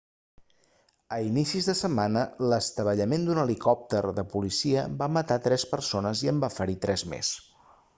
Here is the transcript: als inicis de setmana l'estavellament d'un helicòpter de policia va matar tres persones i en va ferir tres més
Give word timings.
als 1.17 1.27
inicis 1.27 1.67
de 1.71 1.75
setmana 1.81 2.23
l'estavellament 2.53 3.29
d'un 3.29 3.43
helicòpter 3.45 4.03
de 4.21 4.27
policia 4.35 4.89
va 5.03 5.13
matar 5.19 5.41
tres 5.51 5.71
persones 5.77 6.29
i 6.29 6.35
en 6.37 6.47
va 6.47 6.55
ferir 6.61 6.83
tres 6.89 7.11
més 7.15 7.37